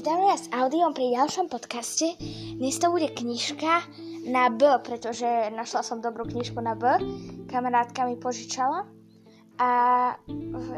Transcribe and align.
Vítam 0.00 0.24
vás 0.24 0.48
audiom 0.48 0.96
pri 0.96 1.12
ďalšom 1.12 1.52
podcaste. 1.52 2.16
Dnes 2.56 2.80
to 2.80 2.88
bude 2.88 3.12
knižka 3.12 3.84
na 4.32 4.48
B, 4.48 4.64
pretože 4.80 5.28
našla 5.52 5.84
som 5.84 6.00
dobrú 6.00 6.24
knižku 6.24 6.56
na 6.56 6.72
B. 6.72 6.88
Kamarátka 7.44 8.08
mi 8.08 8.16
požičala 8.16 8.88
a 9.60 9.70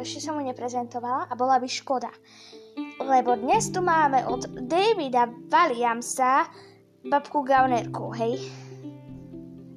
ešte 0.02 0.26
som 0.26 0.34
mu 0.34 0.42
neprezentovala 0.42 1.30
a 1.30 1.38
bola 1.38 1.62
by 1.62 1.70
škoda. 1.70 2.10
Lebo 2.98 3.38
dnes 3.38 3.70
tu 3.70 3.78
máme 3.78 4.26
od 4.26 4.42
Davida 4.66 5.30
Williamsa 5.30 6.50
babku 7.06 7.46
Gaunerku, 7.46 8.10
hej? 8.18 8.42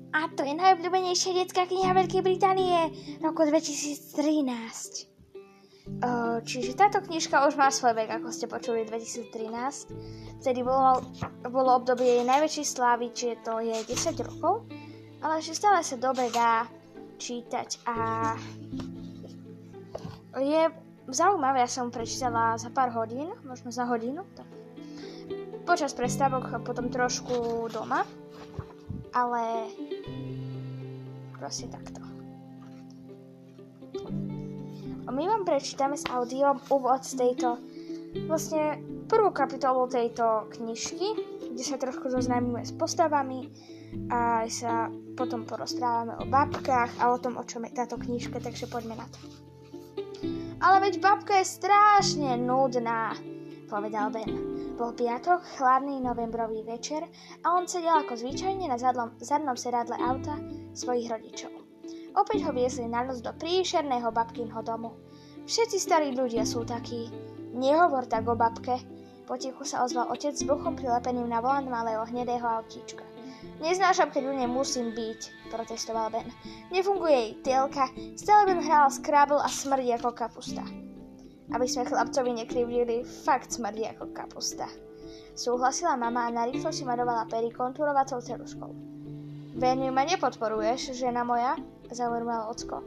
A 0.09 0.25
to 0.33 0.41
je 0.41 0.57
najobľúbenejšia 0.57 1.45
detská 1.45 1.69
kniha 1.69 1.93
Veľkej 1.93 2.25
Británie 2.25 2.89
roku 3.21 3.45
2013. 3.45 5.14
Čiže 6.45 6.77
táto 6.77 7.01
knižka 7.01 7.45
už 7.45 7.57
má 7.57 7.69
svoj 7.69 7.93
vek, 7.93 8.09
ako 8.21 8.29
ste 8.33 8.49
počuli, 8.49 8.89
2013. 8.89 10.41
Vtedy 10.41 10.61
bolo, 10.65 11.01
bolo 11.45 11.77
obdobie 11.77 12.21
jej 12.21 12.25
najväčšej 12.25 12.67
slávy, 12.69 13.13
čiže 13.13 13.45
to 13.45 13.61
je 13.61 13.77
10 13.85 14.25
rokov, 14.25 14.65
ale 15.21 15.41
ešte 15.41 15.57
stále 15.57 15.81
sa 15.81 15.97
dobre 15.97 16.29
dá 16.33 16.69
čítať 17.17 17.81
a 17.87 17.97
je 20.37 20.61
zaujímavé, 21.09 21.63
ja 21.63 21.69
som 21.69 21.89
prečítala 21.89 22.59
za 22.59 22.69
pár 22.69 22.93
hodín, 22.93 23.31
možno 23.47 23.71
za 23.73 23.89
hodinu, 23.89 24.21
tak 24.35 24.45
počas 25.65 25.97
prestávok 25.97 26.53
a 26.53 26.61
potom 26.61 26.93
trošku 26.93 27.65
doma, 27.73 28.05
ale 29.15 29.65
proste 31.41 31.65
takto. 31.73 32.04
My 35.11 35.23
vám 35.27 35.43
prečítame 35.45 35.97
s 35.97 36.07
audiom 36.09 36.57
úvod 36.69 37.05
z 37.05 37.13
tejto, 37.17 37.61
vlastne 38.25 38.79
prvú 39.05 39.29
kapitolu 39.35 39.85
tejto 39.91 40.49
knižky, 40.57 41.07
kde 41.51 41.63
sa 41.63 41.77
trošku 41.77 42.09
zoznámime 42.09 42.63
s 42.65 42.73
postavami 42.73 43.51
a 44.11 44.43
sa 44.49 44.91
potom 45.15 45.47
porozprávame 45.47 46.19
o 46.19 46.25
babkách 46.27 46.99
a 46.99 47.13
o 47.13 47.17
tom, 47.21 47.39
o 47.39 47.47
čom 47.47 47.63
je 47.63 47.77
táto 47.77 47.95
knižka, 47.95 48.41
takže 48.43 48.67
poďme 48.67 48.99
na 48.99 49.07
to. 49.07 49.19
Ale 50.59 50.81
veď 50.81 51.03
babka 51.03 51.37
je 51.39 51.47
strašne 51.47 52.39
nudná, 52.41 53.13
povedal 53.69 54.09
Ben. 54.09 54.55
Bol 54.75 54.91
piatok, 54.91 55.39
chladný 55.55 56.03
novembrový 56.03 56.67
večer 56.67 57.07
a 57.47 57.55
on 57.55 57.63
sedel 57.63 58.03
ako 58.03 58.19
zvyčajne 58.19 58.67
na 58.67 58.75
zadlom, 58.75 59.15
zadnom 59.23 59.55
sedadle 59.55 59.95
auta 59.95 60.35
svojich 60.75 61.07
rodičov. 61.07 61.64
Opäť 62.15 62.47
ho 62.47 62.51
viezli 62.55 62.87
na 62.87 63.03
noc 63.03 63.19
do 63.19 63.35
príšerného 63.35 64.07
babkinho 64.07 64.63
domu. 64.63 64.95
Všetci 65.45 65.77
starí 65.77 66.09
ľudia 66.15 66.47
sú 66.47 66.63
takí. 66.63 67.11
Nehovor 67.51 68.07
tak 68.07 68.25
o 68.31 68.39
babke. 68.39 68.79
Potichu 69.27 69.67
sa 69.67 69.83
ozval 69.83 70.07
otec 70.07 70.31
s 70.31 70.47
bruchom 70.47 70.79
prilepeným 70.79 71.27
na 71.27 71.43
volant 71.43 71.67
malého 71.67 72.07
hnedého 72.07 72.45
autíčka. 72.45 73.03
Neznášam, 73.59 74.09
keď 74.15 74.23
u 74.31 74.33
nej 74.33 74.49
musím 74.49 74.95
byť, 74.95 75.51
protestoval 75.51 76.09
Ben. 76.09 76.27
Nefunguje 76.71 77.13
jej 77.13 77.31
tielka, 77.43 77.91
stále 78.15 78.47
Ben 78.47 78.61
hral 78.63 78.89
Scrabble 78.89 79.43
a 79.43 79.49
smrdí 79.51 79.91
ako 79.93 80.15
kapusta. 80.15 80.63
Aby 81.53 81.67
sme 81.69 81.85
chlapcovi 81.85 82.31
nekrivdili, 82.41 83.05
fakt 83.05 83.53
smrdí 83.53 83.85
ako 83.91 84.13
kapusta. 84.15 84.65
Súhlasila 85.35 85.99
mama 85.99 86.31
a 86.31 86.33
narýchlo 86.33 86.71
si 86.71 86.87
marovala 86.87 87.27
pery 87.29 87.51
kontúrovacou 87.51 88.23
ceruškou. 88.23 88.94
Ben, 89.55 89.79
ma 89.95 90.03
nepodporuješ, 90.03 90.91
žena 90.99 91.23
moja? 91.23 91.55
zaurmal 91.91 92.51
ocko. 92.51 92.83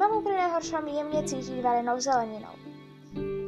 Mamu 0.00 0.24
pri 0.24 0.40
najhoršom 0.40 0.88
jemne 0.88 1.20
cítiť 1.20 1.60
varenou 1.60 2.00
zeleninou. 2.00 2.54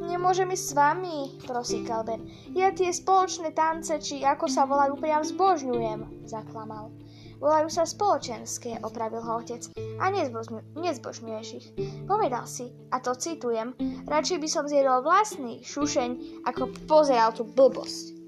Nemôžem 0.05 0.51
ísť 0.53 0.65
s 0.69 0.77
vami, 0.77 1.17
prosíkal 1.47 2.05
Ben. 2.05 2.27
Ja 2.53 2.69
tie 2.69 2.93
spoločné 2.93 3.55
tance, 3.57 3.97
či 3.97 4.21
ako 4.21 4.45
sa 4.45 4.69
volajú, 4.69 4.99
priam 4.99 5.25
zbožňujem, 5.25 6.27
zaklamal. 6.29 6.93
Volajú 7.41 7.73
sa 7.73 7.89
spoločenské, 7.89 8.85
opravil 8.85 9.25
ho 9.25 9.41
otec. 9.41 9.65
A 9.97 10.13
nezbožňuješ 10.77 11.47
ich. 11.57 11.67
Povedal 12.05 12.45
si, 12.45 12.69
a 12.93 13.01
to 13.01 13.17
citujem, 13.17 13.73
radšej 14.05 14.37
by 14.37 14.49
som 14.51 14.69
zjedol 14.69 15.01
vlastný 15.01 15.65
šušeň, 15.65 16.45
ako 16.45 16.69
pozeral 16.85 17.33
tú 17.33 17.47
blbosť. 17.47 18.20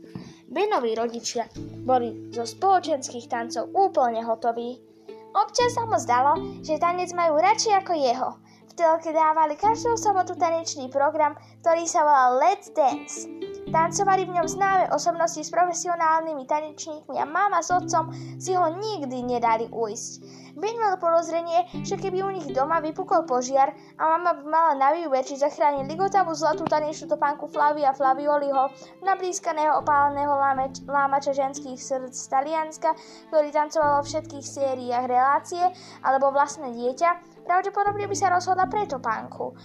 Benovi 0.53 0.93
rodičia 0.93 1.49
boli 1.83 2.29
zo 2.29 2.45
spoločenských 2.45 3.25
tancov 3.25 3.73
úplne 3.73 4.21
hotoví 4.21 4.93
Občas 5.33 5.73
sa 5.73 5.89
mu 5.89 5.97
zdalo, 5.97 6.61
že 6.61 6.77
tanec 6.77 7.09
majú 7.17 7.41
radšej 7.41 7.73
ako 7.81 7.93
jeho. 7.97 8.29
V 8.69 8.71
telke 8.77 9.09
dávali 9.09 9.57
každú 9.57 9.97
sobotu 9.97 10.37
tanečný 10.37 10.93
program, 10.93 11.33
ktorý 11.65 11.89
sa 11.89 12.05
volal 12.05 12.37
Let's 12.37 12.69
Dance. 12.69 13.25
Tancovali 13.73 14.29
v 14.29 14.37
ňom 14.37 14.45
známe 14.45 14.85
osobnosti 14.93 15.41
s 15.41 15.49
profesionálnymi 15.49 16.45
tanečníkmi 16.45 17.17
a 17.17 17.25
mama 17.25 17.57
s 17.57 17.73
otcom 17.73 18.13
si 18.37 18.53
ho 18.53 18.69
nikdy 18.69 19.25
nedali 19.25 19.65
ujsť. 19.65 20.11
Ben 20.53 20.77
mal 20.77 21.01
porozrenie, 21.01 21.65
že 21.81 21.97
keby 21.97 22.21
u 22.21 22.29
nich 22.29 22.45
doma 22.53 22.77
vypukol 22.85 23.25
požiar 23.25 23.73
a 23.97 24.03
mama 24.13 24.37
by 24.37 24.43
mala 24.45 24.73
na 24.77 24.89
výber, 24.93 25.25
či 25.25 25.41
zachrániť 25.41 25.89
ligotavú 25.89 26.37
zlatú 26.37 26.69
tanečnú 26.69 27.17
topánku 27.17 27.49
Flavia 27.49 27.89
Flavioliho, 27.97 28.69
nablískaného 29.01 29.81
opáleného 29.81 30.37
lámeč, 30.37 30.85
lámača 30.85 31.33
ženských 31.33 31.81
srdc 31.81 32.13
z 32.13 32.29
Talianska, 32.29 32.93
ktorý 33.33 33.49
tancoval 33.49 33.97
vo 33.97 34.03
všetkých 34.05 34.45
sériách 34.45 35.09
relácie, 35.09 35.65
alebo 36.05 36.29
vlastné 36.29 36.69
dieťa, 36.77 37.41
pravdepodobne 37.49 38.05
by 38.05 38.13
sa 38.13 38.29
rozhodla 38.29 38.69
pre 38.69 38.85
topánku. 38.85 39.57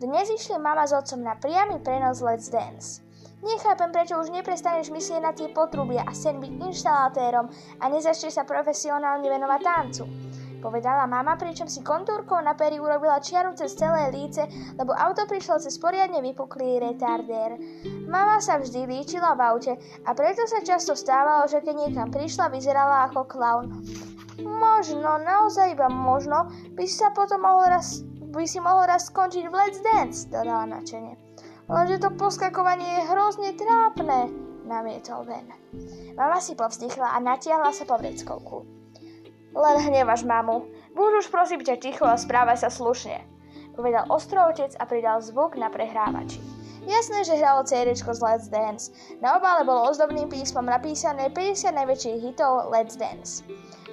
Dnes 0.00 0.32
išli 0.32 0.56
mama 0.56 0.88
s 0.88 0.96
otcom 0.96 1.20
na 1.20 1.36
priamy 1.36 1.76
prenos 1.84 2.24
Let's 2.24 2.48
Dance. 2.48 3.01
Nechápem, 3.42 3.90
prečo 3.90 4.22
už 4.22 4.30
neprestaneš 4.30 4.94
myslieť 4.94 5.18
na 5.18 5.34
tie 5.34 5.50
potrubia 5.50 6.06
a 6.06 6.14
sen 6.14 6.38
byť 6.38 6.52
inštalatérom 6.62 7.50
a 7.82 7.84
nezačne 7.90 8.30
sa 8.30 8.46
profesionálne 8.46 9.26
venovať 9.26 9.60
tancu. 9.66 10.06
Povedala 10.62 11.10
mama, 11.10 11.34
pričom 11.34 11.66
si 11.66 11.82
kontúrkou 11.82 12.38
na 12.38 12.54
pery 12.54 12.78
urobila 12.78 13.18
čiaru 13.18 13.50
cez 13.58 13.74
celé 13.74 14.14
líce, 14.14 14.46
lebo 14.78 14.94
auto 14.94 15.26
prišlo 15.26 15.58
cez 15.58 15.74
poriadne 15.74 16.22
vypuklý 16.22 16.78
retardér. 16.78 17.58
Mama 18.06 18.38
sa 18.38 18.62
vždy 18.62 18.86
líčila 18.86 19.34
v 19.34 19.42
aute 19.42 19.74
a 20.06 20.14
preto 20.14 20.46
sa 20.46 20.62
často 20.62 20.94
stávalo, 20.94 21.50
že 21.50 21.66
keď 21.66 21.90
niekam 21.90 22.14
prišla, 22.14 22.46
vyzerala 22.46 23.10
ako 23.10 23.26
klaun. 23.26 23.82
Možno, 24.38 25.18
naozaj 25.18 25.74
iba 25.74 25.90
možno, 25.90 26.46
by 26.78 26.86
si 26.86 26.94
sa 26.94 27.10
potom 27.10 27.42
mohol 27.42 27.66
raz, 27.66 28.06
by 28.30 28.46
si 28.46 28.62
mohol 28.62 28.86
raz 28.86 29.10
skončiť 29.10 29.50
v 29.50 29.54
Let's 29.58 29.82
Dance, 29.82 30.30
dodala 30.30 30.78
načene. 30.78 31.31
Lenže 31.72 32.04
to 32.04 32.12
poskakovanie 32.12 32.84
je 32.84 33.08
hrozne 33.08 33.50
trápne, 33.56 34.28
namietol 34.68 35.24
Ben. 35.24 35.48
Mama 36.12 36.36
si 36.36 36.52
povzdychla 36.52 37.16
a 37.16 37.18
natiahla 37.18 37.72
sa 37.72 37.88
po 37.88 37.96
vreckovku. 37.96 38.68
Len 39.56 39.76
hnevaš 39.80 40.28
mamu. 40.28 40.68
Buď 40.92 41.24
už 41.24 41.32
prosím 41.32 41.64
ťa 41.64 41.80
ticho 41.80 42.04
a 42.04 42.20
správaj 42.20 42.60
sa 42.60 42.68
slušne, 42.68 43.24
povedal 43.72 44.04
ostro 44.12 44.44
otec 44.52 44.76
a 44.76 44.84
pridal 44.84 45.24
zvuk 45.24 45.56
na 45.56 45.72
prehrávači. 45.72 46.44
Jasné, 46.82 47.24
že 47.24 47.38
hralo 47.40 47.64
CD 47.64 47.94
z 47.94 48.04
Let's 48.20 48.52
Dance. 48.52 48.92
Na 49.22 49.38
obale 49.38 49.64
bolo 49.64 49.86
ozdobným 49.88 50.28
písmom 50.28 50.66
napísané 50.66 51.30
50 51.30 51.78
najväčších 51.78 52.18
hitov 52.20 52.68
Let's 52.68 53.00
Dance. 53.00 53.46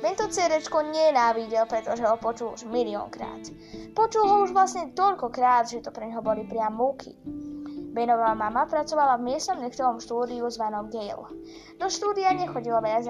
Tento 0.03 0.25
CD 0.27 0.57
nenávidel, 0.89 1.69
pretože 1.69 2.01
ho 2.01 2.17
počul 2.17 2.57
už 2.57 2.65
miliónkrát. 2.65 3.45
Počul 3.93 4.25
ho 4.25 4.35
už 4.41 4.51
vlastne 4.57 4.89
toľkokrát, 4.95 5.69
že 5.69 5.85
to 5.85 5.93
pre 5.93 6.07
neho 6.09 6.23
boli 6.23 6.49
priam 6.49 6.75
múky. 6.75 7.13
Benová 7.89 8.37
mama 8.37 8.69
pracovala 8.69 9.17
v 9.17 9.33
miestnom 9.33 9.65
nechtovom 9.65 9.97
štúdiu 9.97 10.45
zvanom 10.45 10.93
Gale. 10.93 11.25
Do 11.81 11.89
štúdia 11.89 12.29
nechodilo 12.37 12.77
veľa 12.77 13.01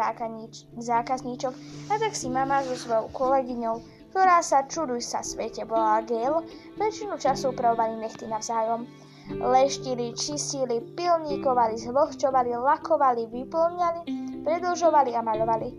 zákazníčok, 0.79 1.53
a 1.91 1.94
tak 2.00 2.16
si 2.16 2.31
mama 2.31 2.63
so 2.63 2.79
svojou 2.79 3.12
kolegyňou, 3.12 3.75
ktorá 4.16 4.40
sa 4.40 4.63
čuduj 4.66 5.03
sa 5.03 5.20
svete 5.20 5.67
bola 5.67 5.99
Gale, 6.08 6.47
väčšinu 6.79 7.20
času 7.20 7.52
upravovali 7.52 7.99
nechty 7.99 8.26
navzájom. 8.26 8.87
Leštili, 9.29 10.17
čistili, 10.17 10.82
pilníkovali, 10.97 11.78
zvlhčovali, 11.78 12.49
lakovali, 12.58 13.29
vyplňali, 13.29 14.02
predlžovali 14.41 15.14
a 15.14 15.22
maľovali. 15.22 15.70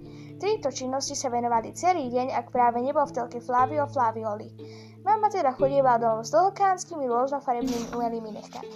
Tejto 0.41 0.71
činnosti 0.73 1.19
sa 1.19 1.29
venovali 1.29 1.75
celý 1.75 2.09
deň, 2.09 2.33
ak 2.33 2.49
práve 2.55 2.81
nebol 2.81 3.05
v 3.05 3.13
telke 3.13 3.43
Flavio 3.43 3.85
Flavioli. 3.91 4.49
Mama 5.01 5.33
teda 5.33 5.57
chodievala 5.57 5.97
domov 5.97 6.29
s 6.29 6.35
dlhokánskymi 6.37 7.09
rôznofarebnými 7.09 7.89
umelými 7.97 8.31
nechtami. 8.37 8.69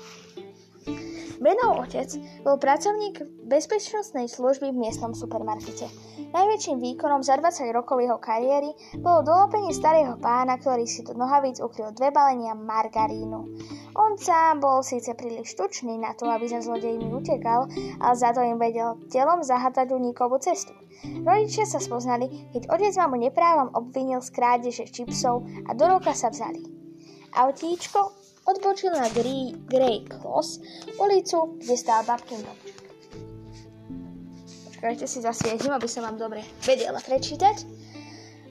Benov 1.43 1.83
otec 1.83 2.15
bol 2.47 2.57
pracovník 2.63 3.47
bezpečnostnej 3.51 4.31
služby 4.31 4.71
v 4.71 4.81
miestnom 4.87 5.17
supermarkete. 5.17 5.91
Najväčším 6.31 6.79
výkonom 6.79 7.27
za 7.27 7.39
20 7.39 7.75
rokov 7.75 7.99
jeho 7.99 8.19
kariéry 8.23 8.71
bolo 9.03 9.27
dolopenie 9.27 9.75
starého 9.75 10.15
pána, 10.19 10.59
ktorý 10.59 10.87
si 10.87 11.03
do 11.03 11.15
nohavíc 11.19 11.59
ukryl 11.59 11.91
dve 11.91 12.15
balenia 12.15 12.55
margarínu. 12.55 13.41
On 13.95 14.19
sám 14.19 14.59
bol 14.59 14.83
síce 14.83 15.15
príliš 15.15 15.55
tučný 15.55 15.99
na 15.99 16.15
to, 16.19 16.27
aby 16.27 16.51
za 16.51 16.63
zlodejmi 16.63 17.15
utekal, 17.15 17.71
ale 18.03 18.15
za 18.19 18.35
to 18.35 18.43
im 18.43 18.59
vedel 18.59 18.99
telom 19.11 19.43
zahatať 19.43 19.95
únikovú 19.95 20.43
cestu. 20.43 20.75
Rodičia 21.23 21.67
sa 21.67 21.79
spoznali, 21.79 22.51
keď 22.51 22.75
otec 22.75 22.95
mamu 22.99 23.23
neprávom 23.31 23.71
obvinil 23.75 24.19
z 24.19 24.31
krádeže 24.35 24.91
čipsov 24.91 25.47
a 25.67 25.71
do 25.75 25.87
roka 25.87 26.11
sa 26.11 26.31
vzali. 26.31 26.63
Autíčko 27.35 28.15
odbočil 28.45 28.93
na 28.93 29.09
Grey 29.11 30.05
Cross 30.09 30.61
ulicu, 31.01 31.59
kde 31.61 31.75
stál 31.77 32.05
babkin 32.05 32.41
domček. 32.45 32.85
Počkajte 34.69 35.05
si 35.09 35.19
zasvietím, 35.25 35.73
aby 35.73 35.89
som 35.89 36.05
vám 36.05 36.21
dobre 36.21 36.45
vedela 36.61 37.01
prečítať. 37.01 37.65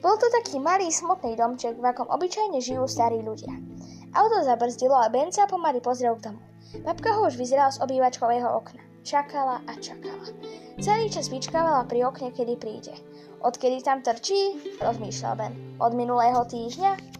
Bol 0.02 0.18
to 0.20 0.28
taký 0.34 0.58
malý, 0.60 0.90
smutný 0.90 1.38
domček, 1.38 1.78
v 1.78 1.86
akom 1.86 2.10
obyčajne 2.10 2.58
žijú 2.60 2.84
starí 2.90 3.22
ľudia. 3.22 3.54
Auto 4.12 4.42
zabrzdilo 4.42 4.98
a 4.98 5.08
Ben 5.08 5.32
sa 5.32 5.46
pomaly 5.46 5.80
pozrel 5.80 6.18
k 6.18 6.28
domu. 6.28 6.42
Babka 6.82 7.14
ho 7.14 7.30
už 7.30 7.38
vyzerala 7.38 7.70
z 7.70 7.80
obývačkového 7.82 8.50
okna. 8.50 8.82
Čakala 9.06 9.62
a 9.64 9.72
čakala. 9.78 10.26
Celý 10.82 11.06
čas 11.06 11.30
vyčkávala 11.30 11.86
pri 11.86 12.08
okne, 12.10 12.34
kedy 12.34 12.54
príde. 12.58 12.94
Odkedy 13.46 13.84
tam 13.84 14.02
trčí, 14.02 14.58
rozmýšľal 14.82 15.34
Ben. 15.38 15.54
Od 15.78 15.92
minulého 15.94 16.42
týždňa? 16.50 17.13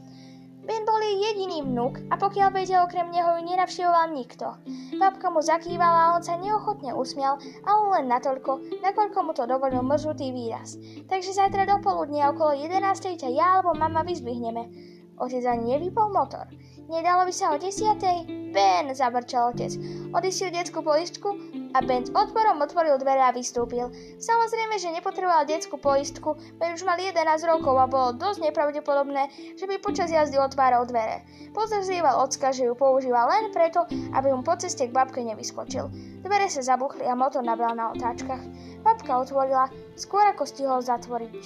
Ben 0.64 0.88
bol 0.88 0.96
jej 0.96 1.20
jediný 1.20 1.60
vnúk 1.60 2.00
a 2.08 2.16
pokiaľ 2.16 2.48
vedel, 2.56 2.80
okrem 2.80 3.12
neho 3.12 3.36
ju 3.36 3.40
nenavštevoval 3.44 4.16
nikto. 4.16 4.56
Babka 4.96 5.28
mu 5.28 5.44
zakývala 5.44 6.00
a 6.08 6.12
on 6.16 6.24
sa 6.24 6.40
neochotne 6.40 6.96
usmial, 6.96 7.36
ale 7.68 7.82
len 8.00 8.08
natoľko, 8.08 8.80
nakoľko 8.80 9.18
mu 9.20 9.32
to 9.36 9.44
dovolil 9.44 9.84
mrzutý 9.84 10.32
výraz. 10.32 10.80
Takže 11.04 11.36
zajtra 11.36 11.68
do 11.68 11.76
poludnia 11.84 12.32
okolo 12.32 12.56
11. 12.56 12.80
ťa 13.20 13.28
ja 13.28 13.60
alebo 13.60 13.76
mama 13.76 14.00
vyzdvihneme. 14.08 14.72
Otec 15.20 15.44
ani 15.46 15.76
nevypol 15.76 16.10
motor. 16.10 16.48
Nedalo 16.90 17.28
by 17.28 17.32
sa 17.32 17.54
o 17.54 17.60
desiatej? 17.60 18.50
Ben, 18.50 18.90
zabrčal 18.96 19.54
otec. 19.54 19.72
Odistil 20.10 20.50
detskú 20.50 20.82
poistku 20.82 21.53
a 21.74 21.82
Ben 21.82 22.06
s 22.06 22.10
odporom 22.14 22.62
otvoril 22.62 22.94
dvere 23.02 23.26
a 23.26 23.34
vystúpil. 23.34 23.90
Samozrejme, 24.22 24.78
že 24.78 24.94
nepotreboval 24.94 25.42
detskú 25.42 25.74
poistku, 25.74 26.38
veď 26.62 26.78
už 26.78 26.86
mal 26.86 26.94
11 26.94 27.18
rokov 27.50 27.74
a 27.74 27.90
bolo 27.90 28.14
dosť 28.14 28.46
nepravdepodobné, 28.46 29.26
že 29.58 29.66
by 29.66 29.82
počas 29.82 30.14
jazdy 30.14 30.38
otváral 30.38 30.86
dvere. 30.86 31.26
Podozrieval 31.50 32.22
ocka, 32.22 32.54
že 32.54 32.70
ju 32.70 32.78
používal 32.78 33.26
len 33.26 33.50
preto, 33.50 33.82
aby 34.14 34.30
mu 34.30 34.46
po 34.46 34.54
ceste 34.54 34.86
k 34.86 34.94
babke 34.94 35.18
nevyskočil. 35.26 35.90
Dvere 36.22 36.46
sa 36.46 36.62
zabuchli 36.62 37.02
a 37.10 37.18
motor 37.18 37.42
nabral 37.42 37.74
na 37.74 37.90
otáčkach. 37.90 38.40
Babka 38.86 39.18
otvorila, 39.18 39.66
skôr 39.98 40.22
ako 40.30 40.46
stihol 40.46 40.78
zatvoriť. 40.78 41.42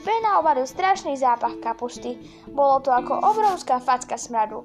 Bena 0.00 0.40
obalil 0.40 0.64
strašný 0.64 1.18
zápach 1.18 1.60
kapusty. 1.60 2.16
Bolo 2.48 2.80
to 2.80 2.88
ako 2.88 3.20
obrovská 3.20 3.82
facka 3.82 4.16
smradu. 4.16 4.64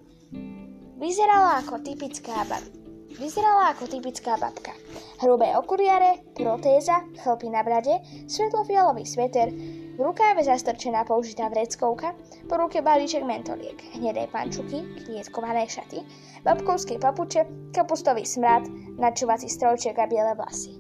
Vyzerala 0.95 1.59
ako 1.59 1.83
typická 1.83 2.47
babka. 2.47 2.84
Vyzerala 3.15 3.71
ako 3.71 3.88
typická 3.88 4.35
babka. 4.35 4.75
Hrubé 5.23 5.56
okuliare, 5.56 6.21
protéza, 6.35 7.07
chlpy 7.23 7.47
na 7.47 7.63
brade, 7.63 8.03
svetlofialový 8.27 9.07
sveter, 9.07 9.50
v 9.95 10.00
rukáve 10.03 10.44
zastrčená 10.44 11.07
použitá 11.07 11.47
vreckovka, 11.47 12.12
po 12.51 12.59
ruke 12.59 12.83
balíček 12.83 13.23
mentoliek, 13.23 13.79
hnedé 13.95 14.27
pančuky, 14.27 14.83
knietkované 15.07 15.63
šaty, 15.63 16.03
babkovské 16.44 17.00
papuče, 17.00 17.71
kapustový 17.71 18.27
smrad, 18.27 18.67
načúvací 19.00 19.47
strojček 19.47 19.95
a 19.95 20.06
biele 20.12 20.35
vlasy. 20.35 20.75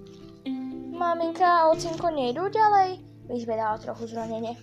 Maminka 0.91 1.47
a 1.47 1.71
ocinko 1.71 2.11
nejdú 2.11 2.51
ďalej? 2.51 2.99
Vyzvedala 3.31 3.79
trochu 3.79 4.11
zronene. 4.11 4.59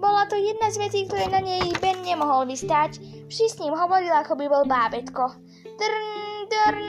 Bola 0.00 0.24
to 0.24 0.40
jedna 0.40 0.72
z 0.72 0.80
vecí, 0.80 1.04
ktoré 1.04 1.28
na 1.28 1.44
nej 1.44 1.60
Ben 1.76 2.00
nemohol 2.00 2.48
vystať. 2.48 2.96
Vši 3.28 3.46
s 3.52 3.58
ním 3.60 3.76
hovorila, 3.76 4.24
ako 4.24 4.32
by 4.32 4.46
bol 4.48 4.64
bábetko. 4.64 5.24
Trn, 5.76 6.08
trn, 6.48 6.79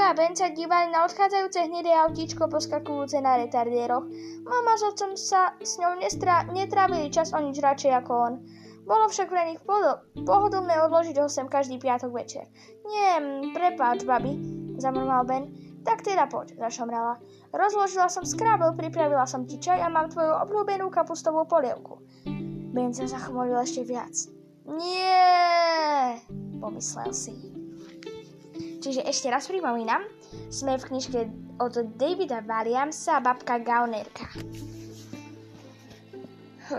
Babka 0.00 0.16
a 0.16 0.16
Ben 0.16 0.32
sa 0.32 0.48
dívali 0.48 0.88
na 0.96 1.04
odchádzajúce 1.04 1.60
hnedé 1.68 1.92
autíčko 1.92 2.48
poskakujúce 2.48 3.20
na 3.20 3.36
retardieroch. 3.36 4.08
Mama 4.48 4.72
s 4.72 4.88
otcom 4.88 5.12
sa 5.12 5.52
s 5.60 5.76
ňou 5.76 6.00
nestra- 6.00 6.48
netrávili 6.48 7.12
čas 7.12 7.36
o 7.36 7.40
nič 7.44 7.60
radšej 7.60 8.00
ako 8.00 8.12
on. 8.16 8.34
Bolo 8.88 9.12
však 9.12 9.28
pre 9.28 9.52
nich 9.52 9.60
podo- 9.60 10.00
pohodlné 10.24 10.72
odložiť 10.88 11.20
ho 11.20 11.28
sem 11.28 11.44
každý 11.52 11.76
piatok 11.76 12.16
večer. 12.16 12.48
Nie, 12.88 13.20
prepáč, 13.52 14.08
babi, 14.08 14.40
zamrmal 14.80 15.28
Ben. 15.28 15.52
Tak 15.84 16.00
teda 16.00 16.32
poď, 16.32 16.56
zašomrala. 16.56 17.20
Rozložila 17.52 18.08
som 18.08 18.24
skrábel, 18.24 18.72
pripravila 18.72 19.28
som 19.28 19.44
ti 19.44 19.60
čaj 19.60 19.84
a 19.84 19.92
mám 19.92 20.08
tvoju 20.08 20.32
obľúbenú 20.48 20.88
kapustovú 20.88 21.44
polievku. 21.44 22.00
Ben 22.72 22.96
sa 22.96 23.04
zachmolil 23.04 23.60
ešte 23.60 23.84
viac. 23.84 24.16
Nie, 24.64 26.24
pomyslel 26.56 27.12
si. 27.12 27.49
Čiže 28.80 29.04
ešte 29.04 29.28
raz 29.28 29.44
pripomínam, 29.44 30.00
sme 30.48 30.80
v 30.80 30.88
knižke 30.88 31.20
od 31.60 31.74
Davida 32.00 32.40
Williamsa 32.40 33.20
Babka 33.20 33.60
Gaunerka. 33.60 34.24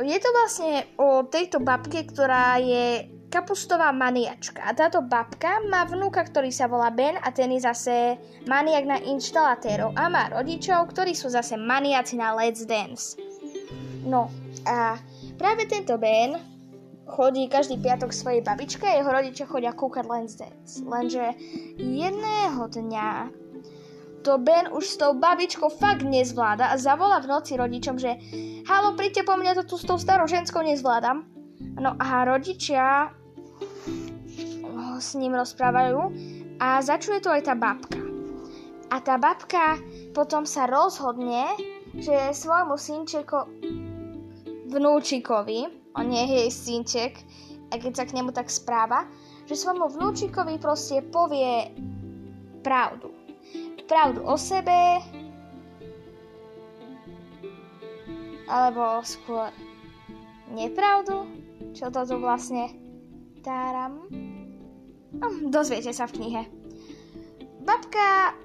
Je 0.02 0.18
to 0.18 0.30
vlastne 0.34 0.88
o 0.98 1.22
tejto 1.30 1.62
babke, 1.62 2.08
ktorá 2.10 2.58
je 2.58 3.06
kapustová 3.32 3.94
maniačka. 3.94 4.66
A 4.66 4.74
táto 4.74 5.06
babka 5.06 5.62
má 5.70 5.86
vnúka, 5.88 6.26
ktorý 6.26 6.52
sa 6.52 6.68
volá 6.68 6.92
Ben 6.92 7.16
a 7.22 7.30
ten 7.32 7.54
je 7.54 7.64
zase 7.64 8.18
maniak 8.50 8.84
na 8.84 8.98
inštalatérov 9.00 9.96
a 9.96 10.12
má 10.12 10.28
rodičov, 10.34 10.92
ktorí 10.92 11.16
sú 11.16 11.32
zase 11.32 11.56
maniaci 11.56 12.20
na 12.20 12.36
Let's 12.36 12.68
Dance. 12.68 13.16
No 14.04 14.28
a 14.68 15.00
práve 15.40 15.70
tento 15.70 15.96
Ben 16.02 16.36
chodí 17.12 17.52
každý 17.52 17.76
piatok 17.76 18.16
svojej 18.16 18.40
babičke 18.40 18.88
a 18.88 18.96
jeho 19.04 19.12
rodičia 19.12 19.44
chodia 19.44 19.76
kúkať 19.76 20.08
Let's 20.08 20.40
Dance. 20.40 20.80
Lenže 20.88 21.36
jedného 21.76 22.64
dňa 22.72 23.08
to 24.24 24.38
Ben 24.38 24.70
už 24.72 24.86
s 24.86 24.96
tou 25.02 25.18
babičkou 25.18 25.68
fakt 25.82 26.06
nezvláda 26.06 26.72
a 26.72 26.80
zavolá 26.80 27.20
v 27.20 27.28
noci 27.28 27.58
rodičom, 27.58 27.98
že 27.98 28.16
halo, 28.70 28.94
príďte 28.94 29.26
po 29.26 29.36
mňa, 29.36 29.60
to 29.60 29.64
tu 29.66 29.76
s 29.76 29.84
tou 29.84 29.98
starou 29.98 30.30
ženskou 30.30 30.62
nezvládam. 30.62 31.26
No 31.82 31.98
a 31.98 32.24
rodičia 32.24 33.10
s 35.02 35.18
ním 35.18 35.34
rozprávajú 35.34 36.00
a 36.62 36.78
začuje 36.86 37.20
to 37.26 37.34
aj 37.34 37.42
tá 37.50 37.58
babka. 37.58 37.98
A 38.94 39.02
tá 39.02 39.18
babka 39.18 39.82
potom 40.14 40.46
sa 40.46 40.70
rozhodne, 40.70 41.58
že 41.98 42.36
svojmu 42.38 42.78
synčeko 42.78 43.50
vnúčikovi 44.70 45.81
on 45.96 46.06
nie 46.08 46.24
je 46.28 46.36
jej 46.46 46.52
synček, 46.52 47.14
a 47.72 47.80
keď 47.80 48.04
sa 48.04 48.06
k 48.08 48.16
nemu 48.20 48.36
tak 48.36 48.52
správa, 48.52 49.08
že 49.48 49.56
svojmu 49.56 49.96
vnúčikovi 49.96 50.60
proste 50.60 51.00
povie 51.08 51.72
pravdu. 52.64 53.12
Pravdu 53.88 54.24
o 54.24 54.36
sebe, 54.36 55.00
alebo 58.52 59.00
skôr 59.08 59.52
nepravdu, 60.52 61.28
čo 61.72 61.88
to 61.88 62.04
tu 62.04 62.16
vlastne 62.20 62.76
táram. 63.40 64.08
No, 65.16 65.28
dozviete 65.48 65.96
sa 65.96 66.08
v 66.08 66.16
knihe. 66.20 66.42
Babka 67.64 68.36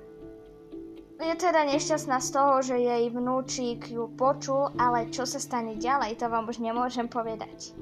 je 1.24 1.34
teda 1.36 1.64
nešťastná 1.64 2.20
z 2.20 2.28
toho, 2.28 2.54
že 2.60 2.76
jej 2.76 3.08
vnúčik 3.08 3.88
ju 3.88 4.08
počul, 4.16 4.68
ale 4.76 5.08
čo 5.08 5.24
sa 5.24 5.40
stane 5.40 5.80
ďalej, 5.80 6.20
to 6.20 6.28
vám 6.28 6.44
už 6.44 6.60
nemôžem 6.60 7.08
povedať. 7.08 7.72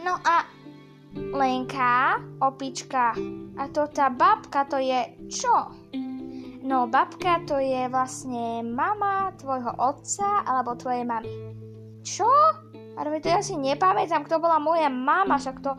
No 0.00 0.18
a 0.26 0.42
Lenka, 1.14 2.18
opička, 2.42 3.14
a 3.58 3.64
to 3.70 3.86
tá 3.90 4.10
babka 4.10 4.66
to 4.66 4.78
je 4.78 5.10
čo? 5.30 5.70
No 6.66 6.86
babka 6.86 7.42
to 7.46 7.58
je 7.58 7.90
vlastne 7.90 8.62
mama 8.62 9.34
tvojho 9.38 9.74
otca 9.74 10.46
alebo 10.46 10.78
tvojej 10.78 11.02
mamy. 11.02 11.30
Čo? 12.06 12.30
Ale 12.94 13.18
to 13.22 13.30
ja 13.30 13.42
si 13.42 13.58
nepamätám, 13.58 14.26
kto 14.26 14.38
bola 14.38 14.62
moja 14.62 14.90
mama, 14.90 15.38
však 15.38 15.62
to 15.62 15.74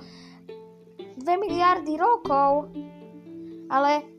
2 1.19 1.23
miliardy 1.23 1.95
rokov. 1.95 2.71
Ale 3.71 4.11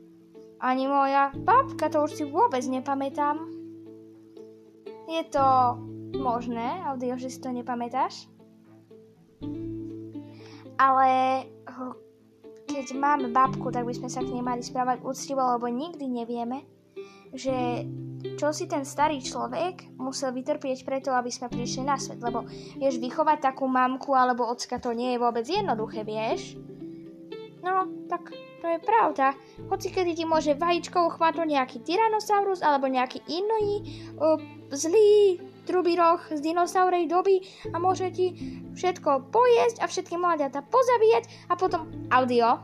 ani 0.63 0.87
moja 0.87 1.35
babka, 1.35 1.91
to 1.91 2.07
už 2.07 2.11
si 2.15 2.23
vôbec 2.23 2.63
nepamätám. 2.63 3.43
Je 5.11 5.23
to 5.27 5.75
možné, 6.15 6.79
Audio, 6.87 7.19
že 7.19 7.27
si 7.27 7.43
to 7.43 7.51
nepamätáš? 7.51 8.31
Ale 10.79 11.43
keď 12.71 12.85
máme 12.95 13.27
babku, 13.35 13.69
tak 13.75 13.83
by 13.83 13.93
sme 13.93 14.07
sa 14.07 14.23
k 14.23 14.31
nej 14.31 14.41
mali 14.41 14.63
správať 14.63 15.03
úctivo, 15.03 15.43
lebo 15.43 15.67
nikdy 15.67 16.07
nevieme, 16.07 16.63
že 17.35 17.83
čo 18.39 18.55
si 18.55 18.71
ten 18.71 18.87
starý 18.87 19.19
človek 19.19 19.99
musel 19.99 20.31
vytrpieť 20.31 20.87
preto, 20.87 21.11
aby 21.11 21.27
sme 21.27 21.51
prišli 21.51 21.83
na 21.83 21.99
svet. 21.99 22.23
Lebo 22.23 22.47
vieš, 22.79 23.03
vychovať 23.03 23.51
takú 23.51 23.67
mamku 23.67 24.15
alebo 24.15 24.47
ocka 24.47 24.79
to 24.79 24.95
nie 24.95 25.13
je 25.13 25.21
vôbec 25.21 25.43
jednoduché, 25.43 26.07
vieš? 26.07 26.55
No, 27.59 27.87
tak 28.07 28.31
to 28.63 28.71
je 28.71 28.79
pravda. 28.79 29.35
Hoci 29.67 29.91
kedy 29.91 30.15
ti 30.15 30.23
môže 30.23 30.55
vajíčkou 30.55 31.19
chvatnúť 31.19 31.51
nejaký 31.51 31.83
Tyrannosaurus 31.83 32.63
alebo 32.63 32.87
nejaký 32.87 33.19
iný 33.27 33.83
uh, 34.15 34.39
zlý 34.71 35.43
trubiroch 35.67 36.31
z 36.31 36.39
dinosaurej 36.39 37.11
doby 37.11 37.43
a 37.75 37.79
môže 37.83 38.07
ti 38.15 38.31
všetko 38.71 39.35
pojesť 39.35 39.83
a 39.83 39.91
všetky 39.91 40.15
mladiatá 40.15 40.63
pozabíjať 40.63 41.51
a 41.51 41.59
potom 41.59 41.91
audio. 42.07 42.63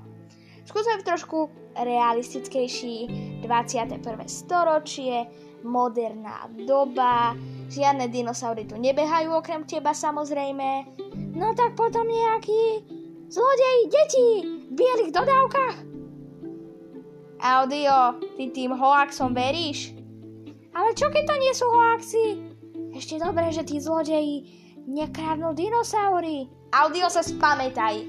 Skúsme 0.63 1.03
trošku 1.03 1.51
realistickejší 1.75 2.97
21. 3.43 3.99
storočie, 4.27 5.27
moderná 5.67 6.47
doba, 6.63 7.35
Žiadne 7.69 8.09
dinosaury 8.09 8.65
tu 8.65 8.81
nebehajú 8.81 9.29
okrem 9.29 9.61
teba 9.69 9.93
samozrejme. 9.93 10.89
No 11.37 11.53
tak 11.53 11.77
potom 11.77 12.09
nejaký 12.09 12.81
zlodej 13.29 13.77
deti 13.93 14.29
v 14.41 14.58
bielých 14.69 15.11
dodávkach. 15.13 15.75
Audio, 17.39 18.19
ty 18.35 18.51
tým 18.51 18.75
hoaxom 18.75 19.31
veríš? 19.31 19.95
Ale 20.75 20.93
čo 20.93 21.07
keď 21.09 21.23
to 21.25 21.35
nie 21.39 21.53
sú 21.55 21.65
hoaxy? 21.71 22.25
Ešte 22.93 23.15
dobre, 23.17 23.49
že 23.49 23.63
tí 23.65 23.79
zlodeji 23.79 24.45
nekradnú 24.85 25.55
dinosaury. 25.55 26.49
Audio 26.75 27.07
sa 27.09 27.25
spamätaj. 27.25 28.05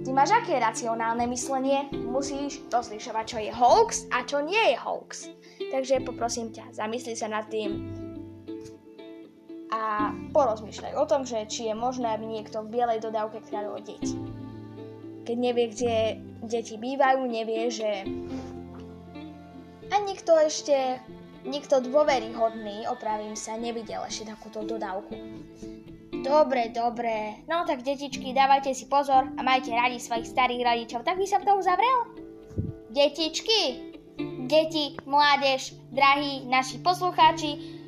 Ty 0.00 0.10
máš 0.16 0.32
aké 0.32 0.56
racionálne 0.56 1.28
myslenie? 1.28 1.92
Musíš 1.92 2.64
rozlišovať, 2.72 3.24
čo 3.28 3.38
je 3.38 3.52
hoax 3.52 4.08
a 4.10 4.24
čo 4.24 4.40
nie 4.40 4.74
je 4.74 4.76
hoax. 4.80 5.28
Takže 5.70 6.02
poprosím 6.02 6.50
ťa, 6.50 6.72
zamysli 6.72 7.12
sa 7.14 7.28
nad 7.28 7.46
tým, 7.52 8.00
a 9.70 10.10
porozmýšľaj 10.34 10.98
o 10.98 11.04
tom, 11.06 11.22
že 11.22 11.46
či 11.46 11.70
je 11.70 11.74
možné, 11.78 12.10
aby 12.10 12.26
niekto 12.26 12.66
v 12.66 12.74
bielej 12.74 12.98
dodávke 13.06 13.38
kradol 13.46 13.78
deti. 13.78 14.18
Keď 15.24 15.36
nevie, 15.36 15.66
kde 15.70 15.94
deti 16.44 16.76
bývajú, 16.80 17.20
nevie, 17.28 17.68
že 17.70 17.90
a 19.90 19.96
nikto 20.06 20.38
ešte, 20.38 21.02
nikto 21.42 21.82
dôveryhodný, 21.82 22.86
opravím 22.86 23.34
sa, 23.34 23.58
nevidel 23.58 24.06
ešte 24.06 24.30
takúto 24.30 24.62
dodávku. 24.62 25.18
Dobre, 26.20 26.70
dobre. 26.70 27.42
No 27.48 27.64
tak 27.64 27.82
detičky, 27.82 28.36
dávajte 28.36 28.76
si 28.76 28.86
pozor 28.86 29.32
a 29.34 29.40
majte 29.40 29.72
radi 29.72 29.98
svojich 29.98 30.30
starých 30.30 30.62
rodičov. 30.62 31.00
Tak 31.02 31.16
by 31.16 31.26
som 31.26 31.42
to 31.42 31.56
uzavrel? 31.56 31.98
Detičky, 32.92 33.92
deti, 34.46 35.00
mládež, 35.08 35.74
drahí 35.90 36.44
naši 36.46 36.78
poslucháči, 36.84 37.80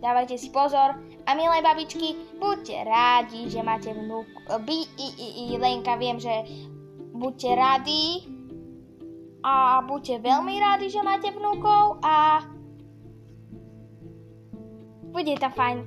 Dávajte 0.00 0.40
si 0.40 0.48
pozor 0.48 0.96
a 1.26 1.30
milé 1.34 1.58
babičky, 1.62 2.16
buďte 2.40 2.76
rádi, 2.84 3.50
že 3.50 3.60
máte 3.60 3.92
vnúk... 3.92 4.26
By, 4.48 4.78
i, 4.96 5.08
i, 5.16 5.28
i, 5.42 5.44
Lenka, 5.58 5.96
viem, 5.96 6.16
že 6.16 6.32
buďte 7.12 7.50
rádi 7.56 8.24
a 9.44 9.80
buďte 9.84 10.20
veľmi 10.20 10.54
rádi, 10.60 10.86
že 10.92 11.00
máte 11.04 11.32
vnúkov 11.32 12.00
a 12.04 12.44
bude 15.10 15.34
to 15.36 15.48
fajn. 15.52 15.84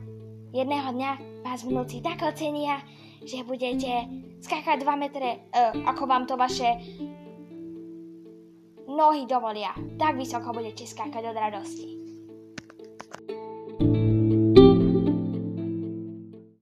Jedného 0.54 0.90
dňa 0.94 1.12
vás 1.42 1.66
vnúci 1.66 2.04
tak 2.04 2.22
ocenia, 2.22 2.84
že 3.24 3.42
budete 3.48 4.06
skákať 4.44 4.84
2 4.84 5.00
metre, 5.00 5.48
uh, 5.50 5.72
ako 5.88 6.04
vám 6.06 6.28
to 6.28 6.36
vaše 6.36 6.68
nohy 8.86 9.26
dovolia. 9.26 9.72
Tak 9.98 10.20
vysoko 10.20 10.52
budete 10.52 10.84
skákať 10.84 11.24
od 11.32 11.38
radosti. 11.40 12.03